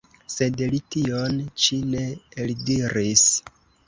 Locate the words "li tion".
0.69-1.37